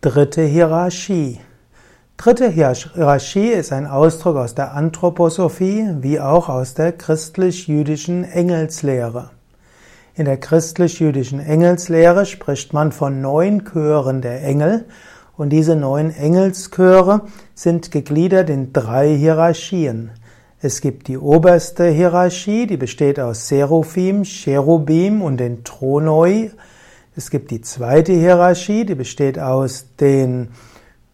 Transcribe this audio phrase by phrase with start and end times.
[0.00, 1.40] Dritte Hierarchie.
[2.16, 9.30] Dritte Hierarchie ist ein Ausdruck aus der Anthroposophie wie auch aus der christlich-jüdischen Engelslehre.
[10.14, 14.84] In der christlich-jüdischen Engelslehre spricht man von neun Chören der Engel
[15.36, 17.22] und diese neun Engelschöre
[17.56, 20.12] sind gegliedert in drei Hierarchien.
[20.60, 26.52] Es gibt die oberste Hierarchie, die besteht aus Seraphim, Cherubim und den Thronoi,
[27.18, 30.50] es gibt die zweite Hierarchie, die besteht aus den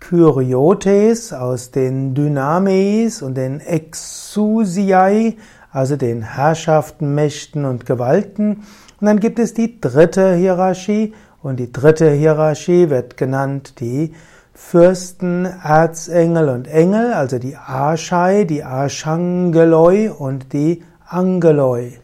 [0.00, 5.36] Kyriotes, aus den Dynameis und den Exousiai,
[5.70, 8.62] also den Herrschaften, Mächten und Gewalten.
[8.98, 11.12] Und dann gibt es die dritte Hierarchie
[11.42, 14.14] und die dritte Hierarchie wird genannt die
[14.54, 21.98] Fürsten, Erzengel und Engel, also die Archai, die Archangeloi und die Angeloi.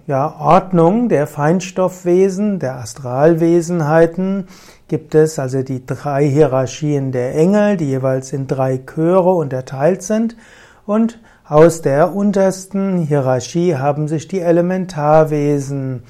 [0.05, 4.47] ja, Ordnung der Feinstoffwesen, der Astralwesenheiten
[4.87, 10.37] gibt es also die drei Hierarchien der Engel, die jeweils in drei Chöre unterteilt sind
[10.85, 16.03] und aus der untersten Hierarchie haben sich die Elementarwesen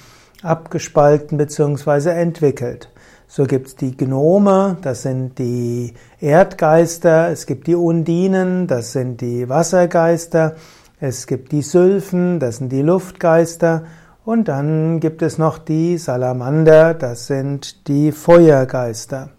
[0.44, 2.10] abgespalten bzw.
[2.10, 2.90] entwickelt.
[3.28, 9.22] So gibt es die Gnome, das sind die Erdgeister, es gibt die Undinen, das sind
[9.22, 10.56] die Wassergeister,
[11.00, 13.84] es gibt die Sylphen, das sind die Luftgeister,
[14.26, 19.30] und dann gibt es noch die Salamander, das sind die Feuergeister.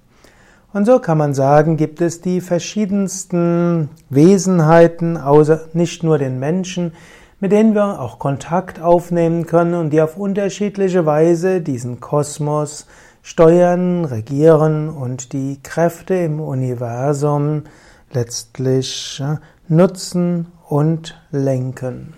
[0.73, 6.93] Und so kann man sagen, gibt es die verschiedensten Wesenheiten, außer nicht nur den Menschen,
[7.41, 12.87] mit denen wir auch Kontakt aufnehmen können und die auf unterschiedliche Weise diesen Kosmos
[13.23, 17.65] steuern, regieren und die Kräfte im Universum
[18.13, 19.23] letztlich
[19.69, 22.15] nutzen und lenken.